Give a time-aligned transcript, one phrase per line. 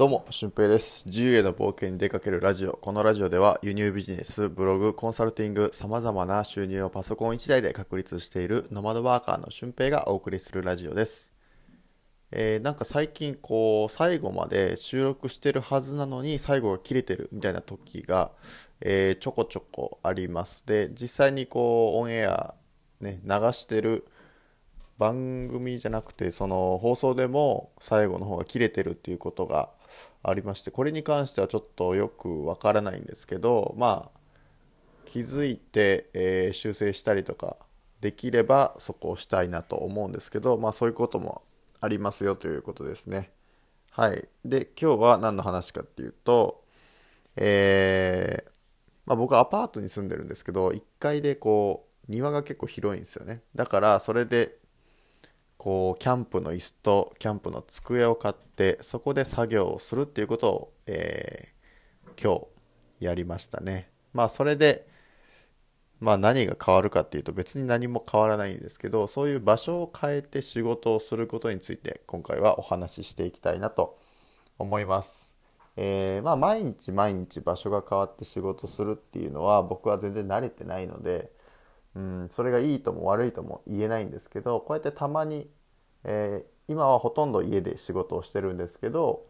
[0.00, 1.04] どうも、俊平です。
[1.04, 2.72] 自由への冒険に出かけるラジオ。
[2.72, 11.34] このラジオでは輸入ビジネス、ブログ、コンサルティング、様々な収入をパソコン1台で確立しているノマドワーカーの俊平がお送りするラジオです。
[12.30, 18.30] えーなんか最近こう、最後まで収録してるはずなのに最後が切れてるみたいな時が、
[18.80, 20.64] えーちょこちょこあります。
[20.66, 22.54] で、実際にこう、オンエア
[23.02, 24.06] ね、流してる
[24.96, 29.70] 番組じゃなくてその放送でも最後の方が切れてるっていうことが
[30.22, 34.20] ありましてこれに関してはちょっとよくわからないんですけどまあ
[35.06, 37.56] 気づいて、えー修正したりとか
[38.00, 41.42] できればそこをしたいなと思うんですけどまあそういうことも
[41.80, 43.32] ありますよということですね。
[43.92, 44.28] はい。
[44.44, 46.64] で今日は何の話かっていうと
[47.36, 48.50] えー
[49.06, 53.42] まあ、僕はアパートに住んでるんですけど1階でこう庭が結構広いんですよね。
[53.56, 54.58] だからそれで
[55.60, 61.60] こうキャンプの椅子とキャンプの机を買ってそこで作業をするっていうことを、えー
[62.22, 62.34] 今
[63.00, 63.90] 日やりましたね。
[64.12, 64.86] まあそれで
[66.00, 73.98] まあ何が変わるかっていうと別に何も変わらないんですけどそういう場所を変えて仕事をすることについて今回はお話ししていきたいなと
[74.58, 75.36] 思います。
[75.76, 81.32] えーまあ毎日毎日場所が変わって仕事するっていうのは僕は全然慣れてないので
[81.94, 85.50] うん、それがいいとも悪いとも言えないんですけどこうやってたまに、
[86.04, 89.26] えー今はほとんど家で仕事をしてるんですけど、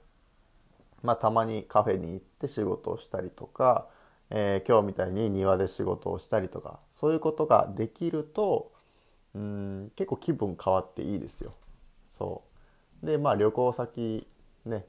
[1.03, 3.89] まあ、たまにカフェに行って仕事をしたりとか、
[4.31, 8.73] えー今日みたいに庭で仕事をしたりとかそういうことができると
[9.35, 11.55] うん結構気分変わっていいですよ。
[12.19, 12.45] そ
[13.03, 14.29] うでまあ旅行先
[14.67, 14.87] ね、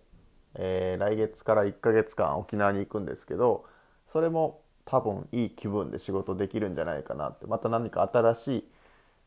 [0.55, 3.65] えー来月から1ヶ月間沖縄に行くんですけど
[4.13, 4.60] それも
[4.91, 7.47] 多分いい気分で仕事できるんじゃないかなって。
[7.47, 8.71] また何か新しい、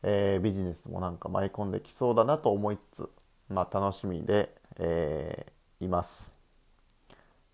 [0.03, 3.09] えービジネスもなんか舞い込んできそうだなと思いつつ、
[3.49, 6.33] まあ、楽しみで、えーいます、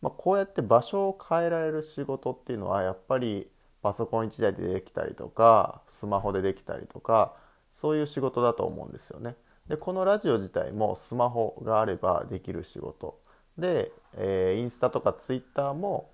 [0.01, 3.47] まあ、こうやって場所を変えられる仕事っていうのはやっぱり
[3.81, 7.35] パソコン1台でできたりとかスマホでできたりとか
[7.79, 9.35] そういう仕事だと思うんですよね。
[9.67, 13.19] でこのラジオ自体もスマホがあればできる仕事。
[13.57, 16.11] で、えーインスタとかツイッターも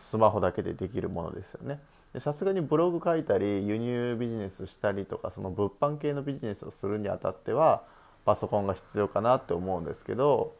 [0.00, 1.80] スマホだけでできるものですよね
[2.20, 7.82] さすがにブログ書いたり輸入ビジネスしたりとかその物販系のビジネスをするにあたっては
[8.24, 10.54] パソコンが必要かなって思うんですけど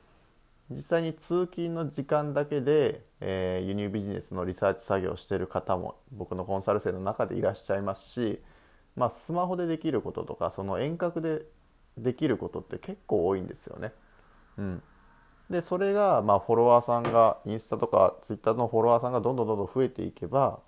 [0.71, 8.41] 実際に通勤の時間だけで、えー輸入ビジネスのリサーチ作業をしてる方も僕のコンサル生の中でいらっしゃいますし、
[8.97, 11.43] まあ、スマホでできることとかその遠隔で
[11.97, 13.93] できることって結構多いんですよね。
[14.59, 14.83] うん、
[15.51, 20.61] でそれがまあフォロワーさんがインスタとかツイッターのフォロワーさんがどんどんどんどん増えていけば、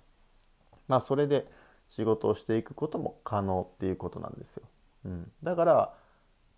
[0.87, 1.45] まあ、それで
[1.87, 4.63] 仕事をしていくことも可能っていうことなんですよ。
[5.05, 5.93] うん、だから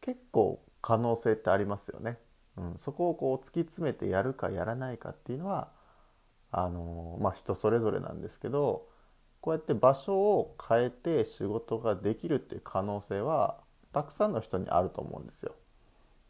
[0.01, 2.17] 結構可能性ってありますよね。
[2.57, 5.69] うん、そこをこう突き詰めてやるかやらないかっていうのは
[6.55, 8.87] あのまあ、人それぞれなんですけど
[9.41, 13.57] こうやって場所を変えて仕事ができるっていう可能性は
[13.91, 15.55] たくさんの人にあると思うんですよ。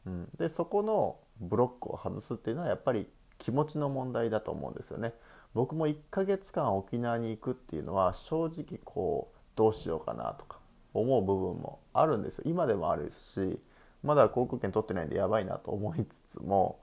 [0.06, 5.14] うん、でそこのブロックを外すっていうのはやっぱり気持ちの問題だと思うんですよね。
[5.54, 10.60] 僕も1ヶ月間沖縄に行くっていうのは正直こうどうしようかなとか
[10.94, 12.44] 思う部分もあるんですよ。
[12.48, 13.60] 今でもあるし
[14.04, 16.80] まだ航空券取ってないんでやばいなと思いつつも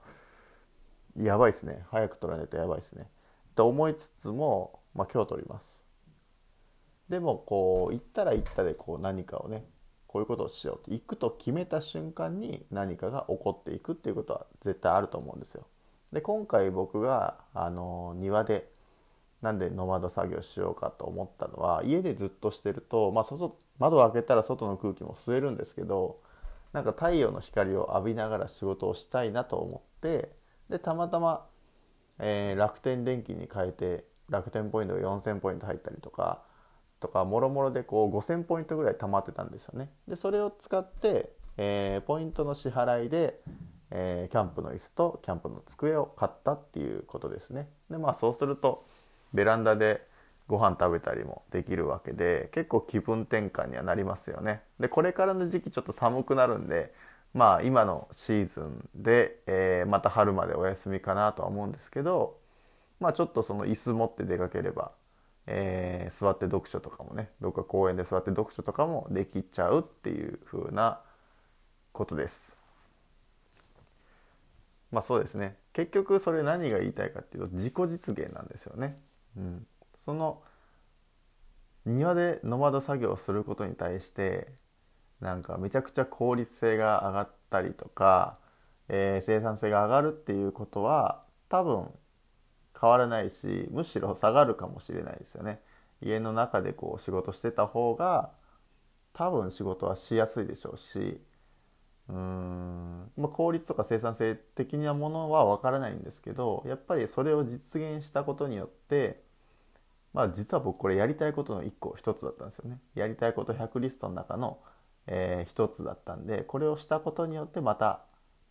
[1.17, 1.83] やばいですね。
[1.91, 3.07] 早く取らないとやばいですね。
[3.55, 5.81] と思いつつも、まあ、今日取ります。
[7.09, 9.65] でもこう行ったら行ったでこう何かをね
[10.11, 15.65] こういうことをしようって行くと決めた瞬間に何かが起こっていくっていうことは絶対あると思うんですよ。
[16.11, 18.69] で今回僕があの庭で
[19.41, 26.19] なんでノマド作業しようかと思ったのは家でずっとしてると、まあ、外窓を開けたら外の空気も吸えるんですけど
[26.73, 30.31] なんか太陽の光を浴びながら仕事をしたいなと思って
[30.69, 31.47] でたまたま、
[32.19, 36.43] えー楽天電気に変えて楽天ポイントが4000ポイント入ったりとか
[37.01, 39.89] とかもろもろでこう5000ポイントぐらい貯まってたんですよね。
[40.07, 43.41] でそれを使って、えーポイントの支払いで、
[43.89, 47.67] えーキャンプの椅子とキャンプの机を買ったっていうことですね。
[47.89, 48.85] でまあそうすると
[49.33, 50.07] ベランダで
[50.47, 54.61] ご飯食べたりもできるわけで結構気分転換にはなりますよね。
[54.79, 56.93] でこれからの時期ちょっと寒くなるんで
[57.33, 62.37] まあ今のシーズンで、えーまた春までお休みかなとは思うんですけど
[62.99, 64.91] まあちょっとその椅子持って出かければ、
[65.47, 71.01] えー座って読書とかもねどっか公園で座って読書とかもできちゃうっていう風な
[71.93, 72.51] ことです。
[74.91, 75.55] まあそうですね。
[75.73, 78.97] 結局それ何が言いたいかっていうと自己実現なんですよね、
[79.37, 79.65] うん、
[80.05, 80.41] その
[81.85, 84.49] 庭でノマド作業をすることに対して
[85.19, 88.37] なんかめちゃくちゃ効率性が上がったりとか、
[88.89, 91.87] えー、生産性が上がるっていうことは多分
[92.81, 95.61] 変わらないしむしろ下がるかもしれないですよね。
[96.01, 98.31] 家の中でこう仕事してた方が
[99.13, 101.21] 多分仕事はしやすいでしょうし
[102.09, 109.21] うーん、まあ、効率とか生産性的なものは分からないんですけどやっぱりそれを実現したことによって
[110.13, 112.79] まあ実は僕これやりたいことの1個1つだったんですよね。
[112.95, 114.59] やりたいこと100リストの中の、
[115.05, 118.01] えー、1つだったんでこれをしたことによってまた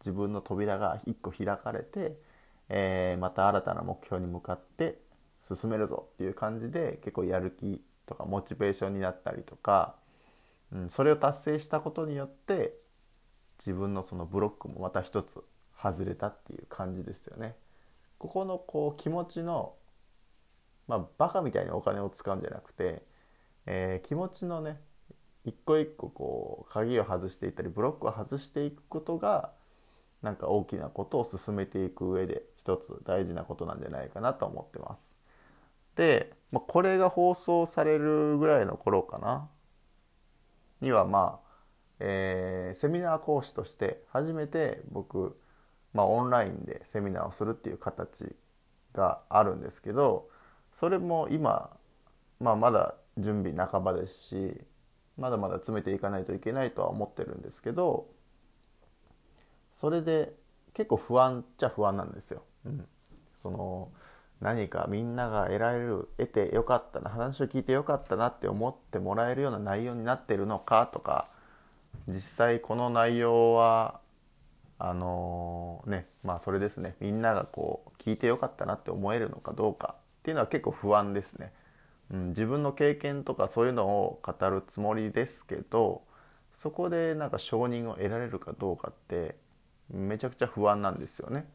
[0.00, 2.16] 自分の扉が1個開かれて、
[2.72, 5.00] えー、また新たな目標に向かって
[5.42, 9.96] 進めるぞっていう感じで結構やる気とかモチベーションになったりとか、
[10.72, 12.74] うん、それを達成したことによって
[13.58, 15.42] 自分のそのブロックもまた一つ
[15.82, 17.56] 外れたっていう感じですよね。
[18.18, 19.74] ここのこう気持ちの
[20.86, 23.02] まあバカみたいにお金を使うんじゃなくて、
[23.66, 24.80] えー、気持ちのね
[25.44, 29.52] 一個一個こう鍵を外していったりブロックを外していくことが
[30.22, 35.18] なんか大きなことを進めていく上で一つ大事なことなんじゃないかなと思ってます。
[35.96, 39.48] で、まあ、これが放送されるぐらいの頃かな
[40.80, 41.50] にはまあ
[42.00, 45.38] えー、セミナー講師として初めて僕、
[45.92, 48.34] まあ、オンラインでセミナーをするっていう形
[48.94, 50.28] があるんですけど
[50.80, 51.70] それも今、
[52.40, 54.60] まあ、まだ準備半ばですし
[55.18, 58.08] まだまだ詰めていかないといけないとは思ってるんですけど
[59.74, 60.32] それで
[60.74, 62.42] 結構不安っちゃ不安なんですよ。
[62.66, 62.86] うん、
[63.42, 63.88] その
[64.40, 71.26] 何かみんなが得られる得てよかったな話を聞いてよかったなって思ってもらえるような内容になってるのかとか
[72.08, 74.00] 実際この内容は
[74.78, 76.96] あのー、ねまあそれですね。
[77.00, 81.52] みんながこう聞いてよかったなって思えるのかどうかっていうのは結構不安ですね、
[82.10, 86.02] うん、自分の経験とかそういうのを語るつもりですけど
[86.58, 89.34] そこでなんか承認を得られるかどうかって
[89.90, 91.48] めちゃくちゃ不安なんですよね、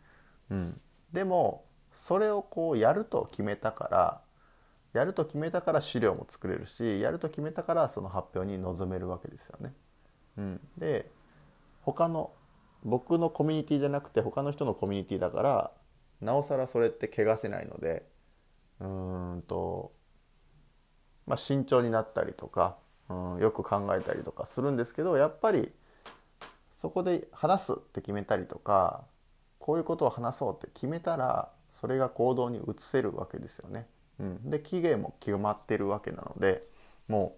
[0.50, 0.74] うん、
[1.14, 1.66] でも
[2.08, 4.22] それをこうやると決めたから
[4.94, 9.74] やると決めたから資料も作れるしやると決めたからその発表に臨めるわけですよね。
[10.38, 11.12] うん、で
[11.82, 12.32] 他の
[12.84, 15.72] 僕のコミュニティじゃなくて他の人のコミュニティだから
[16.22, 18.06] なおさらそれって汚せないので
[18.80, 19.92] うーんと、
[21.26, 22.78] まあ、慎重になったりとか、
[23.10, 25.72] うん、よく考えたりとかするんですけどやっぱり
[26.86, 29.06] そこで話すって決めたりとか
[29.58, 33.88] こういうことを話そうって決めたらそれが行動に移せるわけですよね。
[34.20, 36.62] うん、で期限も決まってるわけなので
[37.08, 37.34] も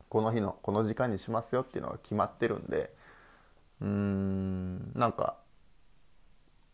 [0.00, 2.94] うこの日のこの時間にしますよっていうのが決まってるんで
[3.82, 5.36] うーんなんか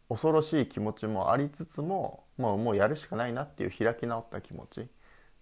[0.08, 4.86] 恐ろしい気持ちもありつつももうもうやるしかないなっていう開き直った気持ち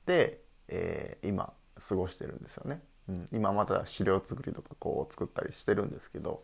[0.07, 1.53] で、えー、今
[1.87, 6.43] 過ごしてるんですよね、うん、今まだ資料作りとかこう作ったりしてるんですけど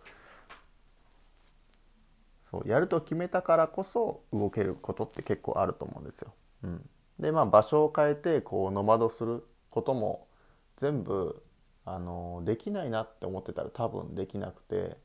[2.50, 6.34] そうやると決めたからこそ動けることって結構あると思うんですよ。
[6.64, 6.88] うん、
[7.18, 10.28] でまあ場所を変えてこうノマドすることも
[10.76, 11.42] 全部
[11.84, 14.96] あのできないなって思ってたら多分できなくて、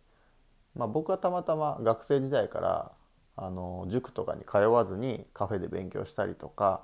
[0.76, 2.92] まあ、僕はたまたま学生時代から
[3.36, 6.84] あの塾とかに通わずにカフェで勉強したりとか、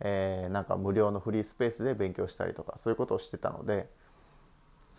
[0.00, 3.88] えー、なんか無料のフリースペースで勉強したりとかそういうことをしてたので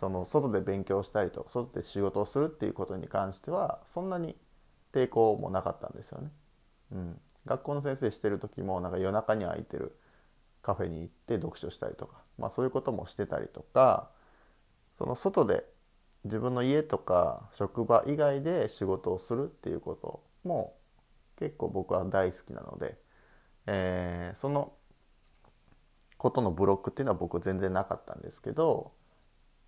[0.00, 4.36] その外で勉強したりと外で仕事をするっていうことに関してはそんなに
[4.92, 6.30] 抵抗もなかったんですよね。
[6.92, 9.96] うん、学校の先生してる時もなんか夜中に空いてる
[10.62, 14.10] カフェに行って読書したりとかまあ、そういうこともしてたりとか
[14.98, 15.64] その外で
[16.24, 20.74] 自分の家とか職場以外で仕事をするっていうことも
[21.38, 22.96] 結構僕は大好きなので、
[23.66, 24.72] えー、その
[26.16, 28.92] ことのブロックっていうのは僕全然なかったんですけど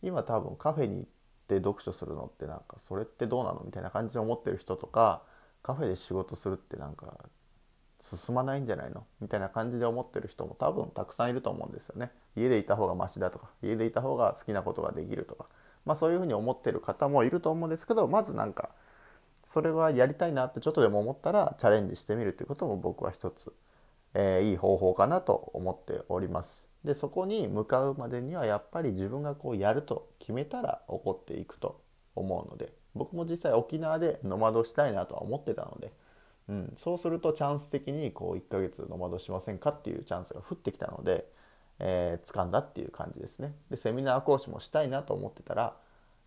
[0.02, 1.06] 今多分カフェに行っ
[1.48, 5.22] て読書するのってなんかそれってどうなのみたいな感じで思ってる人とか
[5.62, 7.18] カフェで仕事するってなんか
[8.08, 9.04] 進まないんじゃないの？
[9.20, 12.12] みたいな感じで思ってる人も多分たくさんいると思うんですよね。
[12.36, 15.46] 家でいた方がマシだとか家でいた方が好きなことができるとか、
[15.84, 18.70] まあ、そういうふうに思ってる方もいると思うんですけどまずなんか
[19.48, 23.52] それはやりたいなってちょっとでも思ったらチャレンジしてみるということも僕は一つ、
[24.14, 26.65] えー、いい方法かなと思っております。
[26.86, 31.82] でそこに向かうまでにはやっぱり自分がこうやると決めたら起こっていくと
[32.14, 35.92] 思うので僕も実際沖縄でノマドしたいなとは思ってたので。
[36.48, 41.28] うん、そうするとチャンス的にこう1ヶ月ノマドしませんかっていうチャンスが降ってきたので、
[41.80, 43.52] えー、掴んだっていう感じですね。
[43.68, 45.76] でセミナー講師もしたいなと思ってたら、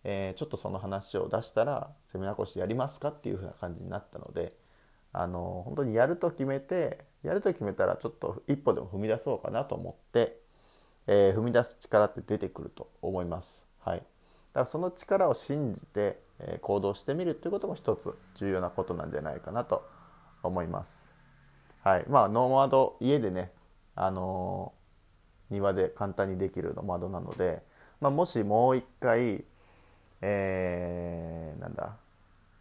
[0.04, 4.52] えー、ちょっとその話を出したらセミナー講師やりますかっていう風な感じになったので
[5.12, 10.39] あの本当にやると決めてやると決めたらちょっと一歩でも踏み出そうかなと思って、
[11.12, 13.64] えー、踏み出す力って出てくると思います。
[13.80, 19.84] はい、だからその力を信じて、え行動してみるということも一つ重要なことなんじゃないかなと
[20.44, 21.10] 思います。
[21.82, 23.50] はいまあ、ノーマド家でね、
[23.96, 27.62] あのー、庭で簡単にできるノマドなので、
[28.00, 29.44] まあ、もしもう一回、
[30.22, 31.96] えー、なんだ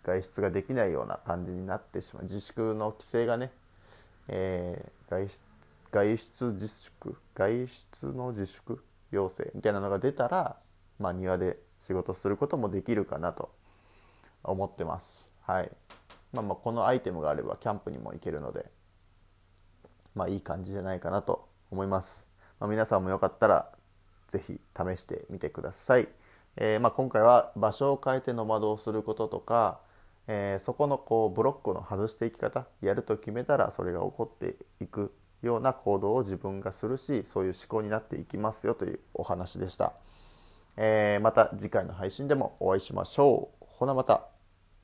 [0.04, 3.52] 外出ができないような感じになってしまう自粛の規制がね、
[4.28, 5.49] えー、外出
[5.92, 10.58] 外出自粛外出の自粛要請みたいなのが出たら、
[11.00, 13.52] まあ、庭で仕事することもできるかなと
[14.44, 15.28] 思ってます。
[15.42, 15.72] はい。
[16.32, 18.66] まあ、まあこのアイテムがあればキャンプにも行けるので、
[20.16, 22.26] まあいい感じじゃないかなと思います。
[22.60, 23.72] まあ、皆さんもよかったら
[24.28, 26.08] 是非試してみてください。
[26.58, 29.80] えー、まあ、今回は場所を変えてノマドをすることとか、
[30.28, 39.94] えー、そこのこうブロックの外していき方やると決めたらそれが起こっていくような行動を自分がするしそういう思考になっていきますよというお話でした、
[40.78, 43.66] えー、また次回の配信でもお会いしましょう。
[43.80, 44.29] ほなまた。